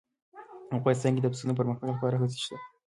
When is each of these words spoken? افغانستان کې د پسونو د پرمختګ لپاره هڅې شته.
افغانستان 0.77 1.11
کې 1.15 1.21
د 1.23 1.27
پسونو 1.33 1.51
د 1.53 1.57
پرمختګ 1.59 1.87
لپاره 1.91 2.15
هڅې 2.21 2.39
شته. 2.45 2.57